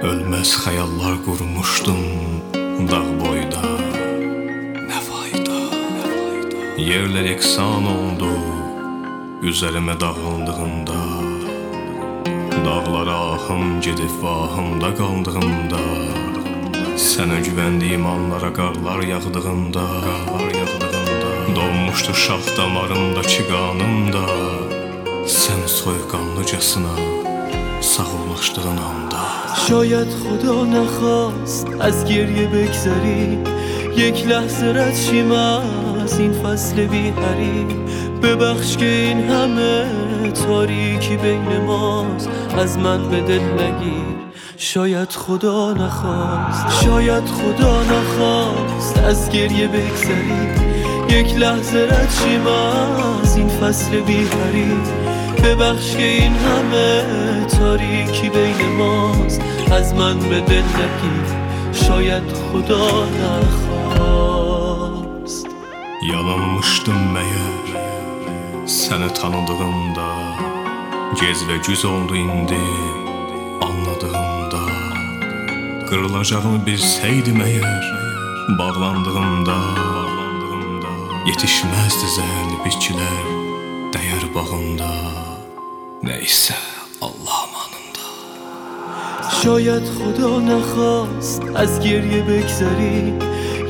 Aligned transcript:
Ölməz 0.00 0.54
xəyallar 0.56 1.18
qurmuşdum 1.26 1.98
dağ 2.88 3.02
boyda. 3.20 3.60
Nə 4.88 5.00
fayda, 5.04 5.58
nə 5.92 6.04
fayda? 6.06 6.62
Yerlər 6.80 7.28
eksan 7.34 7.84
oldu 7.90 8.30
üzərimə 9.44 9.98
dağıldığında 10.00 11.02
Dağlara 12.64 13.18
ahım 13.34 13.76
gedib 13.84 14.16
vahımda 14.24 14.94
qaldığımda. 15.02 15.84
Sənə 16.96 17.44
güvəndiyim 17.44 18.08
anlara 18.08 18.54
qarlar 18.56 19.04
yağdığında 19.12 19.84
Qarlar 20.08 20.50
yağdığında 20.60 21.56
Donmuşdu 21.56 22.14
şax 22.24 22.56
damarımdakı 22.56 23.42
qanımda 23.52 24.24
Sən 25.40 25.66
soyuqqanlıcasına 25.80 26.96
sağollaşdığın 27.96 28.78
anda 28.90 29.24
شاید 29.68 30.10
خدا 30.22 30.64
نخواست 30.64 31.66
از 31.80 32.04
گریه 32.04 32.46
بگذری. 32.46 33.38
یک 33.96 34.26
لحظه 34.26 34.66
رد 34.66 34.94
شیم 34.94 35.32
از 35.32 36.18
این 36.18 36.32
فصل 36.32 36.86
بی 36.86 37.12
ببخش 38.22 38.76
که 38.76 38.86
این 38.86 39.20
همه 39.30 39.84
تاریکی 40.30 41.16
بین 41.16 41.60
ماست. 41.66 42.28
از 42.58 42.78
من 42.78 43.08
به 43.10 43.20
دل 43.20 43.44
نگیر. 43.62 44.16
شاید 44.56 45.10
خدا 45.10 45.72
نخواست. 45.72 46.84
شاید 46.84 47.26
خدا 47.38 47.82
نخواست 47.82 48.98
از 48.98 49.30
گریه 49.30 49.68
بگذری. 49.68 50.42
یک 51.08 51.36
لحظه 51.36 51.78
رد 51.78 52.10
شیم 52.22 52.46
از 53.22 53.36
این 53.36 53.48
فصل 53.48 54.00
بی 54.00 54.24
ببخش 55.44 55.96
که 55.96 56.04
این 56.04 56.34
همه 56.34 57.04
تاریکی 57.58 58.28
بین 58.28 58.66
ماست 58.78 59.40
از 59.72 59.94
من 59.94 60.18
به 60.18 60.40
دل 60.40 60.62
شاید 61.72 62.22
خدا 62.32 63.06
نخواست 63.20 64.40
Yalanmışdım 66.12 67.00
məyər 67.14 67.66
səni 68.64 69.10
tanıdığımda 69.18 70.10
Gez 71.20 71.38
və 71.48 71.56
güz 71.66 71.82
oldu 71.84 72.14
indi 72.16 72.64
anladığımda 73.68 74.64
Qırılacağımı 75.88 76.58
bilsəydim 76.66 77.38
əgər 77.48 77.84
bağlandığımda 78.58 79.58
Yetişməzdi 81.28 82.08
zəhərli 82.16 82.56
bitkilər 82.64 83.26
dəyər 83.94 84.24
bağımda 84.34 84.90
Nəysə 86.00 86.56
Allah 87.04 87.40
amanında 87.44 88.06
شاید 89.42 89.82
خدا 89.82 90.40
نخواست 90.40 91.42
از 91.54 91.80
گریه 91.80 92.22
بگذری 92.22 93.14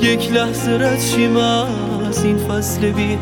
یک 0.02 0.32
لحظه 0.32 0.70
رد 0.70 1.00
شیم 1.00 1.36
از 1.36 2.24
این 2.24 2.38
فصل 2.38 2.92
بی 2.92 3.18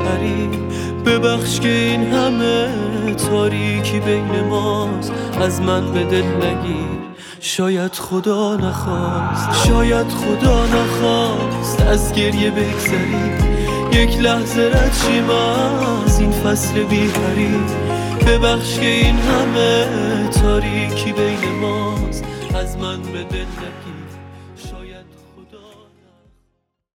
ببخش 1.06 1.60
که 1.60 1.68
این 1.68 2.12
همه 2.12 2.68
تاریکی 3.14 4.00
بین 4.00 4.40
ماست 4.40 5.12
از 5.40 5.60
من 5.60 5.92
به 5.92 6.04
دل 6.04 6.24
نگیر 6.24 6.98
شاید 7.40 7.92
خدا 7.92 8.56
نخواست 8.56 9.66
شاید 9.66 10.08
خدا 10.08 10.66
نخواست 10.66 11.80
از 11.80 12.12
گریه 12.12 12.50
بگذری 12.50 13.32
یک 13.92 14.18
لحظه 14.18 14.62
رد 14.62 14.94
شیم 15.04 15.30
از 15.30 16.20
این 16.20 16.32
فصل 16.32 16.84
بی 16.84 17.08
ببخش 18.28 18.78
که 18.80 18.86
این 18.86 19.16
همه 19.16 20.28
تاریکی 20.28 21.12
بین 21.12 21.50
ماست. 21.60 22.24
از 22.54 22.76
من 22.76 23.02
به 23.02 23.24
دل 23.24 23.36
نگیر 23.36 23.97